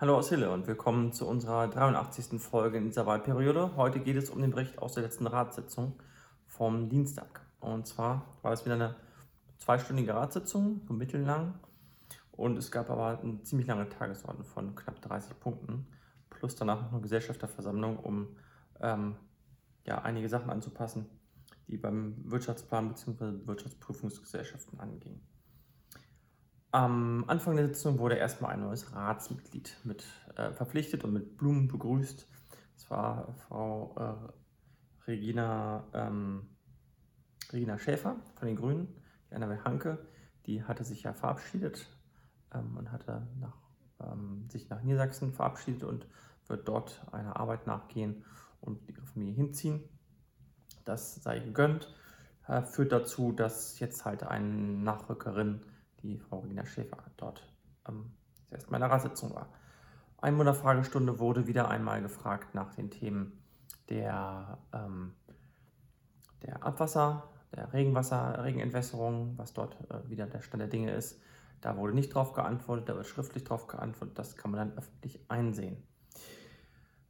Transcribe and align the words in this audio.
Hallo 0.00 0.16
aus 0.16 0.30
Hille 0.30 0.50
und 0.50 0.66
willkommen 0.66 1.12
zu 1.12 1.28
unserer 1.28 1.68
83. 1.68 2.40
Folge 2.40 2.78
in 2.78 2.86
dieser 2.86 3.04
Wahlperiode. 3.04 3.76
Heute 3.76 4.00
geht 4.00 4.16
es 4.16 4.30
um 4.30 4.40
den 4.40 4.50
Bericht 4.50 4.78
aus 4.78 4.94
der 4.94 5.02
letzten 5.02 5.26
Ratssitzung 5.26 5.92
vom 6.46 6.88
Dienstag. 6.88 7.42
Und 7.60 7.86
zwar 7.86 8.24
war 8.40 8.54
es 8.54 8.64
wieder 8.64 8.76
eine 8.76 8.96
zweistündige 9.58 10.14
Ratssitzung, 10.14 10.80
so 10.88 10.94
mittellang. 10.94 11.52
Und 12.32 12.56
es 12.56 12.70
gab 12.70 12.88
aber 12.88 13.20
eine 13.20 13.42
ziemlich 13.42 13.68
lange 13.68 13.90
Tagesordnung 13.90 14.46
von 14.46 14.74
knapp 14.74 15.02
30 15.02 15.38
Punkten, 15.38 15.86
plus 16.30 16.56
danach 16.56 16.80
noch 16.80 16.92
eine 16.92 17.02
Gesellschafterversammlung, 17.02 17.98
um 17.98 18.28
ähm, 18.80 19.16
ja, 19.84 20.00
einige 20.00 20.30
Sachen 20.30 20.48
anzupassen, 20.48 21.10
die 21.68 21.76
beim 21.76 22.14
Wirtschaftsplan 22.24 22.88
bzw. 22.88 23.46
Wirtschaftsprüfungsgesellschaften 23.46 24.80
angingen. 24.80 25.20
Am 26.72 27.24
Anfang 27.26 27.56
der 27.56 27.66
Sitzung 27.66 27.98
wurde 27.98 28.14
erstmal 28.14 28.52
ein 28.52 28.60
neues 28.60 28.94
Ratsmitglied 28.94 29.76
mit 29.82 30.04
äh, 30.36 30.52
verpflichtet 30.52 31.02
und 31.02 31.12
mit 31.12 31.36
Blumen 31.36 31.66
begrüßt. 31.66 32.28
Das 32.74 32.90
war 32.90 33.34
Frau 33.48 33.94
äh, 33.98 35.08
Regina, 35.08 35.84
ähm, 35.94 36.46
Regina 37.52 37.76
Schäfer 37.76 38.16
von 38.36 38.46
den 38.46 38.56
Grünen, 38.56 38.94
die 39.28 39.34
Annabel 39.34 39.64
Hanke. 39.64 40.06
Die 40.46 40.62
hatte 40.62 40.84
sich 40.84 41.02
ja 41.02 41.12
verabschiedet 41.12 41.88
ähm, 42.54 42.76
und 42.76 42.92
hatte 42.92 43.26
nach, 43.40 43.56
ähm, 44.00 44.48
sich 44.48 44.68
nach 44.68 44.80
Niedersachsen 44.82 45.32
verabschiedet 45.32 45.82
und 45.82 46.06
wird 46.46 46.68
dort 46.68 47.04
einer 47.10 47.36
Arbeit 47.36 47.66
nachgehen 47.66 48.24
und 48.60 48.88
ihre 48.88 49.02
Familie 49.02 49.34
hinziehen. 49.34 49.82
Das 50.84 51.16
sei 51.16 51.40
gegönnt. 51.40 51.92
Äh, 52.46 52.62
führt 52.62 52.92
dazu, 52.92 53.32
dass 53.32 53.80
jetzt 53.80 54.04
halt 54.04 54.22
eine 54.22 54.46
Nachrückerin 54.46 55.62
die 56.02 56.18
Frau 56.18 56.40
Regina 56.40 56.64
Schäfer 56.64 56.98
dort 57.16 57.42
ähm, 57.88 58.12
erst 58.50 58.70
meiner 58.70 58.90
Ratssitzung 58.90 59.34
war. 59.34 59.48
Einwohnerfragestunde 60.18 61.18
wurde 61.18 61.46
wieder 61.46 61.68
einmal 61.68 62.02
gefragt 62.02 62.54
nach 62.54 62.74
den 62.74 62.90
Themen 62.90 63.42
der, 63.88 64.58
ähm, 64.72 65.14
der 66.42 66.64
Abwasser, 66.64 67.24
der 67.54 67.72
Regenwasser, 67.72 68.44
Regenentwässerung, 68.44 69.36
was 69.36 69.52
dort 69.52 69.76
äh, 69.90 70.08
wieder 70.08 70.26
der 70.26 70.42
Stand 70.42 70.60
der 70.60 70.68
Dinge 70.68 70.92
ist. 70.92 71.20
Da 71.60 71.76
wurde 71.76 71.94
nicht 71.94 72.14
drauf 72.14 72.32
geantwortet, 72.32 72.88
da 72.88 72.96
wird 72.96 73.06
schriftlich 73.06 73.44
drauf 73.44 73.66
geantwortet, 73.66 74.18
das 74.18 74.36
kann 74.36 74.50
man 74.50 74.68
dann 74.68 74.78
öffentlich 74.78 75.20
einsehen. 75.28 75.82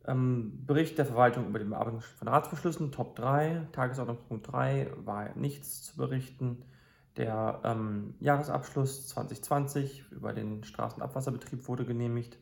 Ähm, 0.06 0.64
Bericht 0.66 0.96
der 0.98 1.06
Verwaltung 1.06 1.46
über 1.46 1.58
die 1.58 1.66
Bearbeitung 1.66 2.00
von 2.00 2.28
Ratsbeschlüssen, 2.28 2.90
Top 2.90 3.16
3, 3.16 3.68
Tagesordnungspunkt 3.72 4.50
3, 4.50 4.92
war 5.04 5.34
nichts 5.36 5.82
zu 5.82 5.96
berichten 5.96 6.64
der 7.20 7.60
ähm, 7.64 8.14
Jahresabschluss 8.18 9.08
2020 9.08 10.06
über 10.10 10.32
den 10.32 10.64
Straßenabwasserbetrieb 10.64 11.68
wurde 11.68 11.84
genehmigt. 11.84 12.38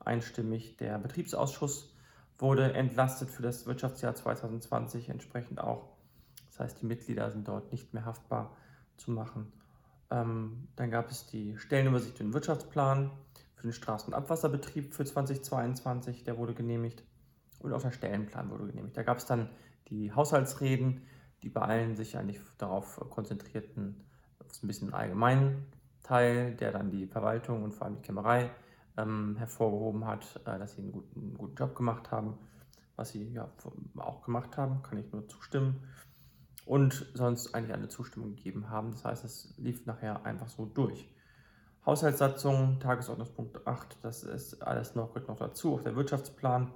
Einstimmig 0.00 0.76
der 0.76 0.98
Betriebsausschuss 0.98 1.94
wurde 2.36 2.72
entlastet 2.72 3.30
für 3.30 3.42
das 3.42 3.66
Wirtschaftsjahr 3.66 4.16
2020, 4.16 5.08
entsprechend 5.08 5.60
auch. 5.60 5.90
Das 6.48 6.58
heißt, 6.58 6.82
die 6.82 6.86
Mitglieder 6.86 7.30
sind 7.30 7.46
dort 7.46 7.70
nicht 7.70 7.94
mehr 7.94 8.04
haftbar 8.04 8.56
zu 8.96 9.12
machen. 9.12 9.52
Ähm, 10.10 10.66
dann 10.74 10.90
gab 10.90 11.10
es 11.12 11.26
die 11.26 11.56
Stellenübersicht 11.56 12.20
und 12.20 12.32
Wirtschaftsplan 12.32 13.12
für 13.54 13.68
den 13.68 13.72
Straßenabwasserbetrieb 13.72 14.94
für 14.94 15.04
2022, 15.04 16.24
der 16.24 16.38
wurde 16.38 16.54
genehmigt. 16.54 17.04
Und 17.60 17.72
auch 17.72 17.82
der 17.82 17.92
Stellenplan 17.92 18.50
wurde 18.50 18.66
genehmigt. 18.66 18.96
Da 18.96 19.04
gab 19.04 19.18
es 19.18 19.26
dann 19.26 19.48
die 19.88 20.12
Haushaltsreden, 20.12 21.02
die 21.44 21.50
bei 21.50 21.60
allen 21.60 21.94
sich 21.94 22.16
eigentlich 22.16 22.40
darauf 22.56 22.98
konzentrierten, 23.10 24.07
auf 24.50 24.62
ein 24.62 24.66
bisschen 24.66 24.92
allgemeinen 24.94 25.66
Teil, 26.02 26.54
der 26.54 26.72
dann 26.72 26.90
die 26.90 27.06
Verwaltung 27.06 27.62
und 27.62 27.74
vor 27.74 27.86
allem 27.86 27.96
die 27.96 28.02
Kämmerei 28.02 28.50
ähm, 28.96 29.36
hervorgehoben 29.36 30.06
hat, 30.06 30.40
äh, 30.46 30.58
dass 30.58 30.72
sie 30.72 30.82
einen 30.82 30.92
guten, 30.92 31.20
einen 31.20 31.38
guten 31.38 31.54
Job 31.54 31.74
gemacht 31.74 32.10
haben, 32.10 32.38
was 32.96 33.10
sie 33.10 33.32
ja 33.32 33.48
auch 33.96 34.22
gemacht 34.22 34.56
haben, 34.56 34.82
kann 34.82 34.98
ich 34.98 35.12
nur 35.12 35.28
zustimmen. 35.28 35.84
Und 36.64 37.06
sonst 37.14 37.54
eigentlich 37.54 37.74
alle 37.74 37.88
Zustimmung 37.88 38.34
gegeben 38.36 38.68
haben. 38.68 38.90
Das 38.90 39.04
heißt, 39.04 39.24
es 39.24 39.54
lief 39.56 39.86
nachher 39.86 40.26
einfach 40.26 40.48
so 40.48 40.66
durch. 40.66 41.08
Haushaltssatzung, 41.86 42.80
Tagesordnungspunkt 42.80 43.66
8, 43.66 43.98
das 44.02 44.22
ist 44.22 44.62
alles 44.62 44.94
noch, 44.94 45.14
noch 45.26 45.38
dazu. 45.38 45.76
Auch 45.76 45.82
der 45.82 45.96
Wirtschaftsplan 45.96 46.70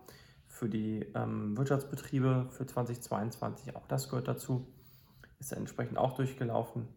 für 0.47 0.69
die 0.69 1.04
ähm, 1.15 1.56
Wirtschaftsbetriebe 1.59 2.47
für 2.50 2.66
2022, 2.66 3.77
auch 3.77 3.87
das 3.89 4.09
gehört 4.09 4.28
dazu, 4.28 4.66
ist 5.39 5.53
entsprechend 5.53 5.99
auch 5.99 6.15
durchgelaufen. 6.15 6.89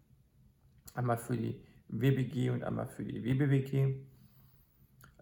Einmal 0.94 1.18
für 1.18 1.36
die 1.36 1.62
WBG 1.88 2.50
und 2.50 2.64
einmal 2.64 2.88
für 2.88 3.04
die 3.04 3.24
WBWG. 3.24 3.96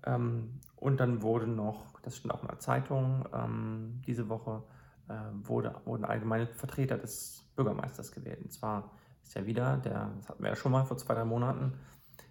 Ähm, 0.06 0.60
und 0.76 1.00
dann 1.00 1.22
wurde 1.22 1.48
noch, 1.48 2.00
das 2.02 2.18
stand 2.18 2.34
auch 2.34 2.42
in 2.42 2.48
der 2.48 2.60
Zeitung, 2.60 3.28
ähm, 3.34 4.02
diese 4.06 4.30
Woche 4.30 4.64
äh, 5.08 5.14
wurde, 5.48 5.76
wurden 5.86 6.06
allgemeine 6.06 6.48
Vertreter 6.48 6.98
des 6.98 7.50
Bürgermeisters 7.56 8.12
gewählt. 8.12 8.42
Und 8.42 8.52
zwar 8.52 8.92
ist 9.24 9.34
ja 9.36 9.46
wieder, 9.46 9.78
der, 9.78 10.12
das 10.18 10.30
hatten 10.30 10.44
wir 10.44 10.50
ja 10.50 10.56
schon 10.56 10.72
mal 10.72 10.84
vor 10.86 10.98
zwei, 10.98 11.14
drei 11.14 11.26
Monaten, 11.26 11.74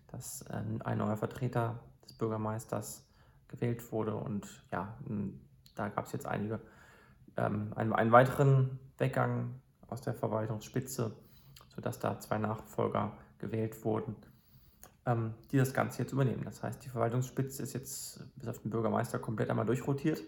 dass 0.09 0.43
äh, 0.43 0.63
ein 0.85 0.99
neuer 0.99 1.17
Vertreter 1.17 1.81
des 2.05 2.13
Bürgermeisters 2.15 3.09
gewählt 3.49 3.93
wurde 3.93 4.15
und 4.15 4.47
ja, 4.71 4.97
da 5.75 5.89
gab 5.89 6.07
es 6.07 6.13
jetzt 6.13 6.27
einige, 6.27 6.61
ähm, 7.37 7.73
einen, 7.77 7.93
einen, 7.93 8.13
weiteren 8.13 8.79
Weggang 8.99 9.61
aus 9.89 10.01
der 10.01 10.15
Verwaltungsspitze, 10.15 11.15
sodass 11.69 11.99
da 11.99 12.19
zwei 12.19 12.39
Nachfolger 12.39 13.13
gewählt 13.43 13.85
wurden, 13.85 14.17
ähm, 15.05 15.35
die 15.51 15.59
das 15.59 15.75
Ganze 15.75 16.03
jetzt 16.03 16.13
übernehmen. 16.13 16.45
Das 16.45 16.63
heißt, 16.63 16.83
die 16.83 16.89
Verwaltungsspitze 16.89 17.63
ist 17.63 17.75
jetzt 17.75 18.25
bis 18.37 18.49
auf 18.49 18.61
den 18.61 18.71
Bürgermeister 18.71 19.19
komplett 19.19 19.51
einmal 19.51 19.67
durchrotiert 19.67 20.23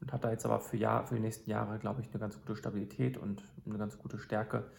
und 0.00 0.12
hat 0.12 0.22
da 0.22 0.30
jetzt 0.30 0.44
aber 0.44 0.60
für, 0.60 0.76
Jahr, 0.76 1.04
für 1.06 1.16
die 1.16 1.20
nächsten 1.20 1.50
Jahre, 1.50 1.78
glaube 1.78 2.02
ich, 2.02 2.08
eine 2.10 2.20
ganz 2.20 2.38
gute 2.38 2.54
Stabilität 2.54 3.16
und 3.16 3.42
eine 3.66 3.78
ganz 3.78 3.98
gute 3.98 4.18
Stärke. 4.18 4.70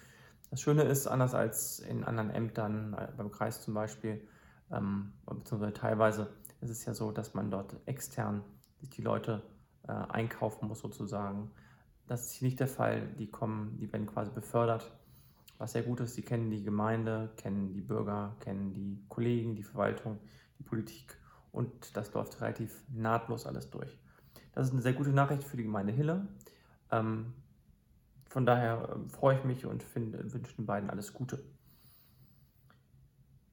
Das 0.49 0.61
Schöne 0.61 0.83
ist, 0.83 1.07
anders 1.07 1.33
als 1.33 1.79
in 1.79 2.05
anderen 2.05 2.29
Ämtern, 2.29 2.93
äh, 2.93 3.09
beim 3.17 3.31
Kreis 3.31 3.61
zum 3.61 3.73
Beispiel, 3.73 4.25
ähm, 4.71 5.11
beziehungsweise 5.25 5.73
teilweise 5.73 6.29
ist 6.61 6.69
es 6.69 6.85
ja 6.85 6.93
so, 6.93 7.11
dass 7.11 7.33
man 7.33 7.51
dort 7.51 7.75
extern 7.85 8.43
sich 8.79 8.89
die 8.89 9.01
Leute 9.01 9.43
äh, 9.87 9.91
einkaufen 9.91 10.67
muss 10.67 10.79
sozusagen. 10.79 11.51
Das 12.07 12.27
ist 12.27 12.31
hier 12.33 12.47
nicht 12.47 12.59
der 12.59 12.67
Fall. 12.67 13.07
Die 13.19 13.29
kommen, 13.29 13.77
die 13.79 13.91
werden 13.91 14.07
quasi 14.07 14.31
befördert, 14.31 14.91
was 15.57 15.71
sehr 15.71 15.83
gut 15.83 15.99
ist. 15.99 16.15
Sie 16.15 16.21
kennen 16.21 16.49
die 16.49 16.63
Gemeinde, 16.63 17.31
kennen 17.37 17.73
die 17.73 17.81
Bürger, 17.81 18.35
kennen 18.39 18.73
die 18.73 19.03
Kollegen, 19.09 19.55
die 19.55 19.63
Verwaltung, 19.63 20.19
die 20.59 20.63
Politik 20.63 21.17
und 21.51 21.95
das 21.95 22.13
läuft 22.13 22.39
relativ 22.41 22.83
nahtlos 22.89 23.45
alles 23.45 23.69
durch. 23.69 23.99
Das 24.53 24.67
ist 24.67 24.73
eine 24.73 24.81
sehr 24.81 24.93
gute 24.93 25.11
Nachricht 25.11 25.43
für 25.43 25.57
die 25.57 25.63
Gemeinde 25.63 25.93
Hille. 25.93 26.27
Ähm, 26.91 27.33
von 28.29 28.45
daher 28.45 28.89
äh, 28.89 29.09
freue 29.09 29.37
ich 29.37 29.43
mich 29.43 29.65
und 29.65 29.83
wünsche 29.95 30.55
den 30.55 30.65
beiden 30.65 30.89
alles 30.89 31.13
Gute. 31.13 31.43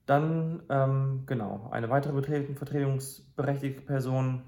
Dann, 0.07 0.63
ähm, 0.69 1.23
genau, 1.25 1.71
eine 1.71 1.89
weitere 1.89 2.23
vertretungsberechtigte 2.55 3.81
Person 3.81 4.43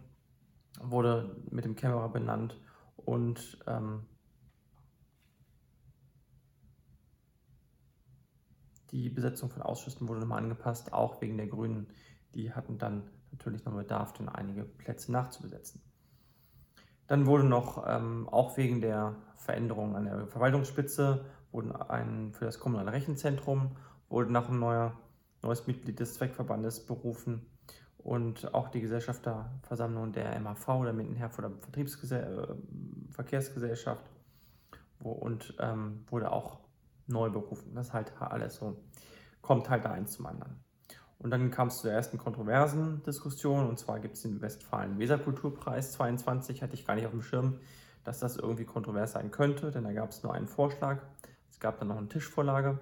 wurde 0.83 1.37
mit 1.51 1.65
dem 1.65 1.77
Kämmerer 1.77 2.11
benannt 2.11 2.61
und 2.97 3.59
ähm, 3.67 4.05
die 8.91 9.09
Besetzung 9.09 9.51
von 9.51 9.63
Ausschüssen 9.63 10.09
wurde 10.09 10.21
nochmal 10.21 10.43
angepasst, 10.43 10.93
auch 10.93 11.21
wegen 11.21 11.37
der 11.37 11.47
Grünen. 11.47 11.89
Die 12.35 12.53
hatten 12.53 12.79
dann 12.79 13.11
natürlich 13.33 13.65
noch 13.65 13.75
Bedarf, 13.75 14.13
dann 14.13 14.29
einige 14.29 14.65
Plätze 14.65 15.13
nachzubesetzen. 15.13 15.81
Dann 17.07 17.27
wurde 17.27 17.45
noch, 17.45 17.85
ähm, 17.87 18.29
auch 18.29 18.57
wegen 18.57 18.81
der 18.81 19.17
Veränderung 19.37 19.95
an 19.95 20.05
der 20.05 20.27
Verwaltungsspitze, 20.27 21.25
wurden 21.53 21.73
ein, 21.73 22.33
für 22.33 22.45
das 22.45 22.59
kommunale 22.59 22.93
Rechenzentrum 22.93 23.77
wurde 24.09 24.33
nach 24.33 24.49
ein 24.49 24.59
neuer, 24.59 24.93
neues 25.43 25.67
Mitglied 25.67 25.99
des 26.01 26.15
Zweckverbandes 26.15 26.87
berufen 26.87 27.47
und 27.99 28.55
auch 28.55 28.69
die 28.69 28.81
Gesellschafterversammlung 28.81 30.13
der 30.13 30.39
MHV, 30.39 30.85
der 30.85 30.93
Mindenherforder 30.93 31.51
Vertriebsgesell 31.61 32.57
äh, 33.19 33.57
wo, 35.01 35.11
und 35.13 35.55
ähm, 35.61 36.05
wurde 36.09 36.31
auch 36.31 36.61
neu 37.07 37.31
berufen. 37.31 37.75
Das 37.75 37.89
ist 37.89 37.93
halt 37.93 38.13
alles 38.21 38.57
so, 38.57 38.83
kommt 39.41 39.69
halt 39.71 39.85
da 39.85 39.93
eins 39.93 40.13
zum 40.13 40.27
anderen. 40.27 40.65
Und 41.19 41.31
dann 41.31 41.51
kam 41.51 41.69
es 41.69 41.79
zur 41.79 41.91
ersten 41.91 42.19
kontroversen 42.19 43.03
Diskussion, 43.05 43.69
und 43.69 43.79
zwar 43.79 44.01
gibt 44.01 44.17
es 44.17 44.23
den 44.23 44.41
Westfalen-Weser-Kulturpreis 44.43 45.93
22, 45.93 46.63
hatte 46.63 46.75
ich 46.75 46.87
gar 46.87 46.95
nicht 46.95 47.07
auf 47.07 47.13
dem 47.13 47.23
Schirm, 47.23 47.59
dass 48.05 48.19
das 48.19 48.37
irgendwie 48.37 48.65
kontrovers 48.65 49.13
sein 49.13 49.31
könnte, 49.31 49.71
denn 49.71 49.85
da 49.85 49.93
gab 49.93 50.11
es 50.11 50.23
nur 50.23 50.35
einen 50.35 50.47
Vorschlag. 50.47 51.03
Es 51.51 51.59
gab 51.59 51.79
dann 51.79 51.89
noch 51.89 51.97
eine 51.97 52.09
Tischvorlage. 52.09 52.79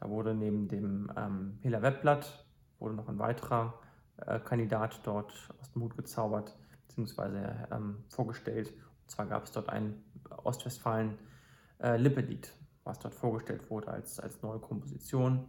Da 0.00 0.10
wurde 0.10 0.34
neben 0.34 0.68
dem 0.68 1.10
ähm, 1.16 1.58
Hela 1.62 1.80
Webblatt 1.80 2.44
wurde 2.78 2.94
noch 2.94 3.08
ein 3.08 3.18
weiterer 3.18 3.80
äh, 4.18 4.40
Kandidat 4.40 5.00
dort 5.04 5.32
aus 5.60 5.72
dem 5.72 5.82
Hut 5.82 5.96
gezaubert 5.96 6.56
bzw. 6.88 7.52
Ähm, 7.70 8.04
vorgestellt. 8.08 8.72
Und 8.72 9.10
zwar 9.10 9.26
gab 9.26 9.44
es 9.44 9.52
dort 9.52 9.68
ein 9.68 10.02
Ostwestfalen 10.42 11.18
äh, 11.78 11.96
was 12.84 12.98
dort 12.98 13.14
vorgestellt 13.14 13.70
wurde 13.70 13.88
als, 13.88 14.20
als 14.20 14.42
neue 14.42 14.58
Komposition. 14.58 15.44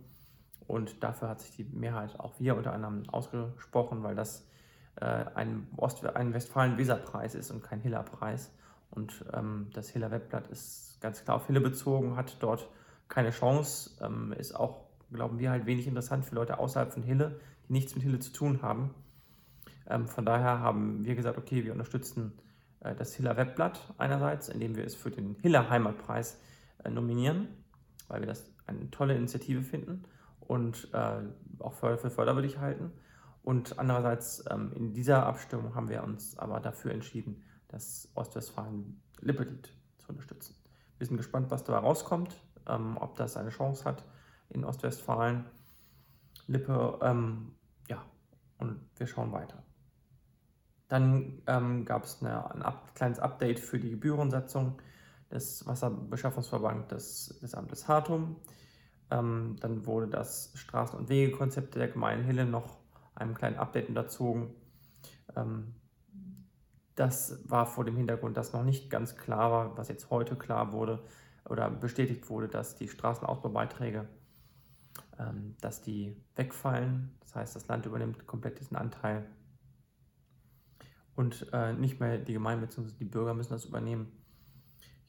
Und 0.68 1.04
dafür 1.04 1.30
hat 1.30 1.42
sich 1.42 1.52
die 1.52 1.64
Mehrheit, 1.64 2.20
auch 2.20 2.40
wir 2.40 2.56
unter 2.56 2.74
anderem, 2.74 3.04
ausgesprochen, 3.10 4.04
weil 4.04 4.16
das 4.16 4.48
äh, 4.96 5.06
ein, 5.06 5.68
Ost 5.78 6.06
ein 6.06 6.34
Westfalen-Weser-Preis 6.34 7.36
ist 7.36 7.52
und 7.52 7.62
kein 7.62 7.82
Hiller-Preis. 7.82 8.52
Und 8.90 9.26
ähm, 9.34 9.68
das 9.74 9.90
Hiller 9.90 10.12
Webblatt 10.12 10.48
ist 10.48 11.00
ganz 11.02 11.24
klar 11.24 11.38
auf 11.38 11.48
Hille 11.48 11.62
bezogen, 11.62 12.16
hat 12.16 12.38
dort 12.40 12.70
keine 13.08 13.32
Chance, 13.32 13.92
ähm, 14.02 14.34
ist 14.34 14.56
auch, 14.56 14.86
glauben 15.12 15.38
wir, 15.38 15.52
halt 15.52 15.66
wenig 15.66 15.88
interessant 15.88 16.26
für 16.26 16.36
Leute 16.36 16.58
außerhalb 16.58 16.92
von 16.92 17.04
Hille, 17.04 17.40
die 17.68 17.74
nichts 17.74 17.94
mit 17.94 18.04
Hille 18.04 18.20
zu 18.20 18.32
tun 18.32 18.62
haben. 18.62 18.96
Ähm, 19.88 20.08
von 20.08 20.26
daher 20.26 20.60
haben 20.60 21.04
wir 21.06 21.16
gesagt, 21.16 21.38
okay, 21.38 21.64
wir 21.64 21.74
unterstützen 21.74 22.34
äh, 22.80 22.96
das 22.96 23.14
Hiller 23.14 23.38
Webblatt 23.38 23.94
einerseits, 23.98 24.50
indem 24.50 24.76
wir 24.76 24.86
es 24.86 24.96
für 24.96 25.12
den 25.12 25.36
Hiller 25.42 25.70
Heimatpreis 25.70 26.40
nominieren, 26.90 27.48
weil 28.08 28.22
wir 28.22 28.28
das 28.28 28.50
eine 28.68 28.90
tolle 28.92 29.16
Initiative 29.16 29.62
finden 29.62 30.04
und 30.40 30.90
äh, 30.94 31.22
auch 31.60 31.74
für, 31.74 31.98
für 31.98 32.10
förderwürdig 32.10 32.60
halten. 32.60 32.92
Und 33.44 33.78
andererseits 33.78 34.44
ähm, 34.50 34.72
in 34.74 34.94
dieser 34.94 35.26
Abstimmung 35.26 35.76
haben 35.76 35.90
wir 35.90 36.04
uns 36.04 36.38
aber 36.38 36.60
dafür 36.60 36.92
entschieden, 36.92 37.44
das 37.68 38.10
Ostwestfalen 38.16 39.02
Lippelied 39.22 39.72
zu 40.00 40.10
unterstützen. 40.10 40.56
Wir 40.98 41.08
sind 41.08 41.18
gespannt, 41.18 41.52
was 41.52 41.64
da 41.64 41.78
rauskommt, 41.78 42.36
ähm, 42.68 42.98
ob 42.98 43.16
das 43.16 43.38
eine 43.38 43.50
Chance 43.50 43.86
hat 43.86 44.04
in 44.50 44.64
Ostwestfalen. 44.64 45.46
Lippe, 46.48 47.00
ähm, 47.02 47.56
ja, 47.88 48.04
und 48.58 48.80
wir 48.98 49.08
schauen 49.08 49.32
weiter. 49.32 49.64
Dann 50.88 51.42
ähm, 51.48 51.86
gab 51.86 52.04
es 52.04 52.22
ein 52.22 52.64
kleines 52.94 53.20
Update 53.20 53.60
für 53.60 53.80
die 53.80 53.90
Gebührensetzung 53.90 54.80
des 55.32 55.66
Wasserbeschaffungsverbands 55.66 56.88
des, 56.88 57.40
des 57.42 57.54
Amtes 57.56 57.88
Hartum. 57.88 58.38
Ähm, 59.12 59.56
dann 59.60 59.86
wurde 59.86 60.08
das 60.08 60.54
Straßen- 60.56 60.98
und 60.98 61.10
Wegekonzept 61.10 61.76
der 61.76 61.88
Gemeinde 61.88 62.26
Hille 62.26 62.46
noch 62.46 62.78
einem 63.16 63.34
kleinen 63.34 63.58
Update 63.58 63.90
unterzogen. 63.90 64.54
Ähm, 65.36 65.76
das 66.96 67.40
war 67.50 67.66
vor 67.66 67.84
dem 67.84 67.98
Hintergrund, 67.98 68.38
dass 68.38 68.54
noch 68.54 68.64
nicht 68.64 68.90
ganz 68.90 69.18
klar 69.18 69.52
war, 69.52 69.78
was 69.78 69.90
jetzt 69.90 70.10
heute 70.10 70.36
klar 70.36 70.72
wurde 70.72 71.04
oder 71.48 71.70
bestätigt 71.70 72.30
wurde, 72.30 72.48
dass 72.48 72.76
die 72.76 72.88
Straßenausbaubeiträge, 72.88 74.08
ähm, 75.20 75.56
dass 75.62 75.82
die 75.82 76.16
wegfallen. 76.36 77.16
Das 77.20 77.36
heißt, 77.36 77.56
das 77.56 77.68
Land 77.68 77.86
übernimmt 77.86 78.26
komplett 78.26 78.60
diesen 78.60 78.78
Anteil 78.78 79.28
und 81.16 81.48
äh, 81.54 81.74
nicht 81.74 82.00
mehr 82.00 82.18
die 82.18 82.34
Gemeinde 82.34 82.66
bzw. 82.68 82.92
die 83.00 83.06
Bürger 83.06 83.34
müssen 83.34 83.54
das 83.54 83.66
übernehmen. 83.66 84.12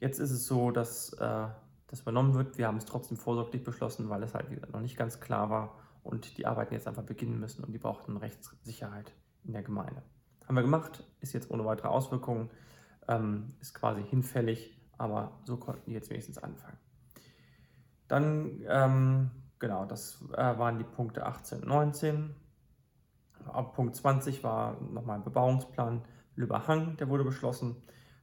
Jetzt 0.00 0.19
ist 0.19 0.31
es 0.31 0.46
so, 0.46 0.70
dass 0.70 1.12
äh, 1.14 1.46
das 1.87 2.00
übernommen 2.00 2.34
wird. 2.34 2.58
Wir 2.58 2.66
haben 2.66 2.76
es 2.76 2.84
trotzdem 2.84 3.16
vorsorglich 3.16 3.62
beschlossen, 3.64 4.08
weil 4.08 4.22
es 4.22 4.34
halt 4.34 4.72
noch 4.72 4.81
nicht 4.81 4.96
ganz 4.96 5.20
klar 5.20 5.50
war 5.50 5.78
und 6.02 6.38
die 6.38 6.46
Arbeiten 6.46 6.75
jetzt 6.75 6.87
einfach 6.87 7.02
beginnen 7.02 7.40
müssen 7.40 7.64
und 7.64 7.72
die 7.72 7.78
brauchten 7.78 8.16
Rechtssicherheit 8.16 9.12
in 9.44 9.52
der 9.52 9.62
Gemeinde. 9.62 10.02
Haben 10.46 10.56
wir 10.56 10.62
gemacht, 10.62 11.04
ist 11.20 11.32
jetzt 11.32 11.50
ohne 11.50 11.64
weitere 11.64 11.88
Auswirkungen, 11.88 12.50
ähm, 13.08 13.48
ist 13.60 13.75
quasi 13.75 14.02
hinfällig, 14.02 14.78
aber 14.98 15.40
so 15.44 15.56
konnten 15.56 15.82
die 15.87 15.93
jetzt 15.93 16.10
wenigstens 16.10 16.38
anfangen. 16.38 16.78
Dann, 18.08 18.62
ähm, 18.69 19.31
genau, 19.58 19.84
das 19.84 20.22
äh, 20.32 20.58
waren 20.58 20.78
die 20.78 20.84
Punkte 20.84 21.26
18 21.26 21.62
und 21.62 21.69
19. 21.69 22.37
Ab 23.46 23.75
Punkt 23.75 23.96
20 23.96 24.42
war 24.44 24.81
nochmal 24.81 25.19
ein 25.19 25.25
Bebauungsplan 25.25 26.02
Lübberhang, 26.37 26.96
der 26.96 27.08
wurde 27.08 27.25
beschlossen. 27.25 27.76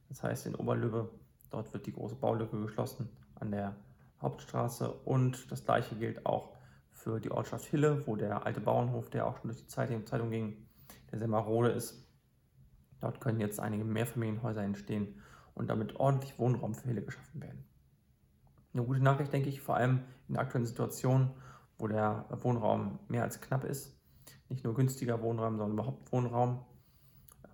Das 0.08 0.22
heißt, 0.22 0.46
in 0.46 0.54
Oberlübbe, 0.54 1.10
dort 1.54 1.72
wird 1.72 1.86
die 1.86 1.92
große 1.92 2.16
Baulücke 2.16 2.60
geschlossen 2.60 3.08
an 3.36 3.50
der 3.50 3.76
Hauptstraße 4.20 4.90
und 4.90 5.50
das 5.50 5.64
gleiche 5.64 5.94
gilt 5.94 6.26
auch 6.26 6.56
für 6.90 7.20
die 7.20 7.30
Ortschaft 7.30 7.66
Hille, 7.66 8.06
wo 8.06 8.16
der 8.16 8.44
alte 8.46 8.60
Bauernhof, 8.60 9.10
der 9.10 9.26
auch 9.26 9.36
schon 9.38 9.50
durch 9.50 9.60
die 9.60 9.68
Zeitung 9.68 10.30
ging, 10.30 10.66
der 11.10 11.18
sehr 11.18 11.28
marode 11.28 11.70
ist. 11.70 12.08
Dort 13.00 13.20
können 13.20 13.40
jetzt 13.40 13.60
einige 13.60 13.84
Mehrfamilienhäuser 13.84 14.62
entstehen 14.62 15.20
und 15.54 15.68
damit 15.68 15.96
ordentlich 15.96 16.38
Wohnraum 16.38 16.74
für 16.74 16.88
Hille 16.88 17.02
geschaffen 17.02 17.42
werden. 17.42 17.64
Eine 18.72 18.84
gute 18.84 19.00
Nachricht, 19.00 19.32
denke 19.32 19.48
ich, 19.48 19.60
vor 19.60 19.76
allem 19.76 20.00
in 20.26 20.34
der 20.34 20.42
aktuellen 20.42 20.66
Situation, 20.66 21.30
wo 21.78 21.86
der 21.86 22.26
Wohnraum 22.30 22.98
mehr 23.08 23.22
als 23.22 23.40
knapp 23.40 23.64
ist. 23.64 23.96
Nicht 24.48 24.64
nur 24.64 24.74
günstiger 24.74 25.22
Wohnraum, 25.22 25.58
sondern 25.58 25.78
überhaupt 25.78 26.10
Wohnraum. 26.10 26.64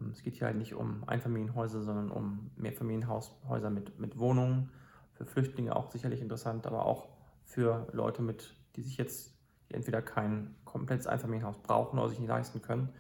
Ähm, 0.01 0.11
es 0.11 0.23
geht 0.23 0.37
hier 0.37 0.47
halt 0.47 0.57
nicht 0.57 0.75
um 0.75 1.05
Einfamilienhäuser, 1.07 1.83
sondern 1.83 2.11
um 2.11 2.51
Mehrfamilienhäuser 2.57 3.71
mit, 3.71 3.99
mit 3.99 4.19
Wohnungen. 4.19 4.71
Für 5.13 5.27
Flüchtlinge 5.27 5.77
auch 5.77 5.91
sicherlich 5.91 6.21
interessant, 6.21 6.67
aber 6.67 6.87
auch 6.87 7.09
für 7.45 7.87
Leute, 7.93 8.23
mit, 8.23 8.57
die 8.77 8.83
sich 8.83 8.97
jetzt 8.97 9.35
die 9.69 9.75
entweder 9.75 10.03
kein 10.03 10.55
komplettes 10.65 11.07
Einfamilienhaus 11.07 11.59
brauchen 11.59 11.99
oder 11.99 12.09
sich 12.09 12.19
nicht 12.19 12.29
leisten 12.29 12.63
können. 12.63 12.91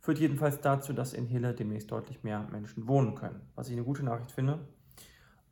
Führt 0.00 0.18
jedenfalls 0.18 0.60
dazu, 0.60 0.92
dass 0.92 1.12
in 1.12 1.26
Hille 1.26 1.54
demnächst 1.54 1.90
deutlich 1.90 2.22
mehr 2.22 2.46
Menschen 2.50 2.86
wohnen 2.86 3.14
können, 3.14 3.40
was 3.54 3.68
ich 3.68 3.74
eine 3.74 3.84
gute 3.84 4.04
Nachricht 4.04 4.32
finde. 4.32 4.60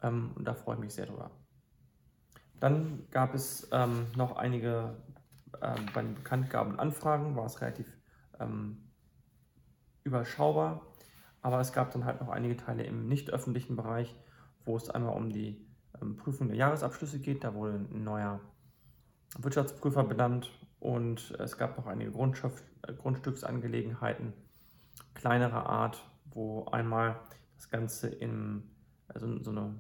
Ähm, 0.03 0.33
und 0.35 0.47
da 0.47 0.55
freue 0.55 0.77
ich 0.77 0.81
mich 0.81 0.95
sehr 0.95 1.07
drüber. 1.07 1.31
Dann 2.61 3.07
gab 3.11 3.35
es 3.35 3.69
ähm, 3.73 4.07
noch 4.17 4.37
einige 4.37 4.97
ähm, 5.61 5.87
bei 5.93 6.03
den 6.03 6.15
Bekanntgaben 6.15 6.79
Anfragen, 6.79 7.37
war 7.37 7.45
es 7.47 7.61
relativ 7.61 7.87
ähm, 8.41 8.86
überschaubar. 10.07 10.87
Aber 11.43 11.61
es 11.61 11.73
gab 11.73 11.93
dann 11.93 12.05
halt 12.05 12.21
noch 12.21 12.29
einige 12.29 12.57
Teile 12.57 12.85
im 12.85 13.09
nicht 13.09 13.31
öffentlichen 13.31 13.77
Bereich, 13.77 14.15
wo 14.65 14.77
es 14.77 14.91
einmal 14.91 15.17
um 15.17 15.31
die 15.31 15.65
ähm, 16.01 16.17
Prüfung 16.17 16.49
der 16.49 16.57
Jahresabschlüsse 16.57 17.19
geht. 17.19 17.45
Da 17.45 17.55
wurde 17.55 17.75
ein 17.75 18.05
neuer 18.05 18.41
Wirtschaftsprüfer 19.39 20.05
benannt 20.05 20.51
und 20.81 21.33
es 21.39 21.59
gab 21.59 21.77
noch 21.77 21.87
einige 21.87 22.11
äh, 22.11 22.93
Grundstücksangelegenheiten 22.95 24.33
kleinerer 25.15 25.67
Art, 25.67 26.03
wo 26.31 26.65
einmal 26.67 27.21
das 27.57 27.71
Ganze 27.71 28.09
in 28.09 28.63
also 29.09 29.43
so 29.43 29.51
eine, 29.51 29.75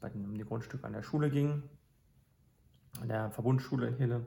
bei 0.00 0.08
dem, 0.08 0.24
um 0.24 0.34
die 0.34 0.44
Grundstücke 0.44 0.86
an 0.86 0.92
der 0.92 1.02
Schule 1.02 1.30
ging, 1.30 1.62
an 3.00 3.08
der 3.08 3.30
Verbundschule 3.30 3.88
in 3.88 3.96
Hille 3.96 4.26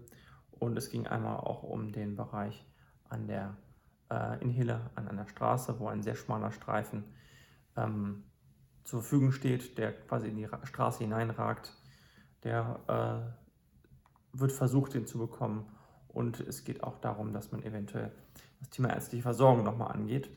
und 0.51 0.77
es 0.77 0.89
ging 0.89 1.07
einmal 1.07 1.37
auch 1.37 1.63
um 1.63 1.91
den 1.91 2.15
Bereich 2.15 2.65
an 3.09 3.27
der, 3.27 3.57
äh, 4.09 4.41
in 4.41 4.49
Hille 4.49 4.89
an 4.95 5.07
einer 5.07 5.27
Straße, 5.27 5.79
wo 5.79 5.87
ein 5.87 6.03
sehr 6.03 6.15
schmaler 6.15 6.51
Streifen 6.51 7.03
ähm, 7.75 8.23
zur 8.83 9.01
Verfügung 9.01 9.31
steht, 9.31 9.77
der 9.77 9.93
quasi 9.93 10.27
in 10.27 10.35
die 10.35 10.47
Straße 10.63 10.99
hineinragt. 10.99 11.75
Der 12.43 12.79
äh, 14.33 14.37
wird 14.39 14.51
versucht, 14.51 14.93
den 14.93 15.05
zu 15.05 15.17
bekommen. 15.17 15.65
Und 16.07 16.39
es 16.39 16.63
geht 16.63 16.83
auch 16.83 16.97
darum, 16.99 17.33
dass 17.33 17.51
man 17.51 17.63
eventuell 17.63 18.11
das 18.59 18.69
Thema 18.69 18.89
ärztliche 18.89 19.23
Versorgung 19.23 19.63
nochmal 19.63 19.91
angeht 19.91 20.29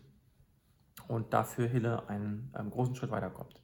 und 1.09 1.33
dafür 1.33 1.67
Hille 1.67 2.09
einen 2.09 2.53
ähm, 2.59 2.71
großen 2.71 2.95
Schritt 2.95 3.11
weiterkommt. 3.11 3.61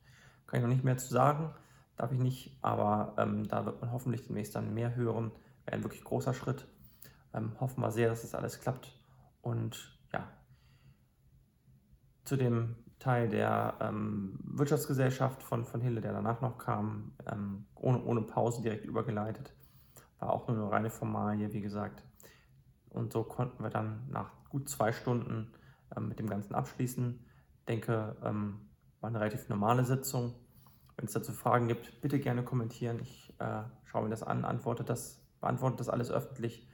Kann 0.46 0.60
ich 0.60 0.62
noch 0.62 0.72
nicht 0.72 0.84
mehr 0.84 0.96
zu 0.96 1.08
sagen, 1.08 1.54
darf 1.96 2.12
ich 2.12 2.18
nicht, 2.18 2.56
aber 2.62 3.14
ähm, 3.18 3.46
da 3.48 3.66
wird 3.66 3.80
man 3.80 3.92
hoffentlich 3.92 4.26
demnächst 4.26 4.54
dann 4.54 4.72
mehr 4.72 4.94
hören. 4.94 5.30
Wäre 5.64 5.76
ein 5.76 5.84
wirklich 5.84 6.04
großer 6.04 6.32
Schritt. 6.32 6.66
Ähm, 7.34 7.52
hoffen 7.60 7.82
wir 7.82 7.90
sehr, 7.90 8.08
dass 8.08 8.22
das 8.22 8.34
alles 8.34 8.60
klappt. 8.60 8.98
Und 9.42 9.97
ja, 10.12 10.28
zu 12.24 12.36
dem 12.36 12.76
Teil 12.98 13.28
der 13.28 13.74
ähm, 13.80 14.38
Wirtschaftsgesellschaft 14.42 15.42
von, 15.42 15.64
von 15.64 15.80
Hille, 15.80 16.00
der 16.00 16.12
danach 16.12 16.40
noch 16.40 16.58
kam, 16.58 17.12
ähm, 17.30 17.66
ohne, 17.74 18.02
ohne 18.02 18.22
Pause 18.22 18.62
direkt 18.62 18.84
übergeleitet. 18.84 19.54
War 20.18 20.32
auch 20.32 20.48
nur 20.48 20.56
eine 20.56 20.70
reine 20.70 20.90
Formalie, 20.90 21.52
wie 21.52 21.60
gesagt. 21.60 22.02
Und 22.90 23.12
so 23.12 23.22
konnten 23.22 23.62
wir 23.62 23.70
dann 23.70 24.08
nach 24.10 24.32
gut 24.48 24.68
zwei 24.68 24.92
Stunden 24.92 25.52
ähm, 25.96 26.08
mit 26.08 26.18
dem 26.18 26.28
Ganzen 26.28 26.54
abschließen. 26.54 27.24
Ich 27.60 27.64
denke, 27.66 28.16
ähm, 28.24 28.68
war 29.00 29.08
eine 29.08 29.20
relativ 29.20 29.48
normale 29.48 29.84
Sitzung. 29.84 30.34
Wenn 30.96 31.06
es 31.06 31.12
dazu 31.12 31.32
Fragen 31.32 31.68
gibt, 31.68 32.00
bitte 32.00 32.18
gerne 32.18 32.42
kommentieren. 32.42 32.98
Ich 33.00 33.32
äh, 33.38 33.62
schaue 33.84 34.04
mir 34.04 34.10
das 34.10 34.24
an, 34.24 34.44
antworte 34.44 34.82
das, 34.82 35.22
beantworte 35.40 35.76
das 35.76 35.88
alles 35.88 36.10
öffentlich. 36.10 36.68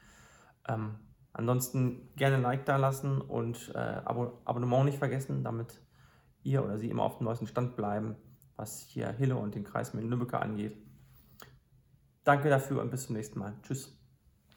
Ansonsten 1.34 2.08
gerne 2.14 2.36
ein 2.36 2.42
Like 2.42 2.64
da 2.64 2.76
lassen 2.76 3.20
und 3.20 3.72
äh, 3.74 3.78
Abo 3.78 4.38
Abonnement 4.44 4.84
nicht 4.84 4.98
vergessen, 4.98 5.42
damit 5.42 5.82
ihr 6.44 6.64
oder 6.64 6.78
Sie 6.78 6.88
immer 6.88 7.02
auf 7.02 7.18
dem 7.18 7.24
neuesten 7.24 7.48
Stand 7.48 7.74
bleiben, 7.74 8.14
was 8.56 8.80
hier 8.80 9.10
Hille 9.10 9.36
und 9.36 9.54
den 9.54 9.64
Kreis 9.64 9.94
mit 9.94 10.04
Lübeck 10.04 10.34
angeht. 10.34 10.76
Danke 12.22 12.48
dafür 12.48 12.80
und 12.80 12.90
bis 12.90 13.06
zum 13.06 13.16
nächsten 13.16 13.40
Mal. 13.40 13.52
Tschüss. 13.62 14.03